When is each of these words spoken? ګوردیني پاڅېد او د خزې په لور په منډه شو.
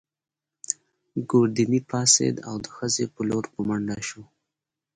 ګوردیني 1.29 1.79
پاڅېد 1.89 2.35
او 2.47 2.55
د 2.63 2.67
خزې 2.75 3.05
په 3.13 3.21
لور 3.29 3.45
په 3.53 3.59
منډه 3.67 3.97
شو. 4.07 4.23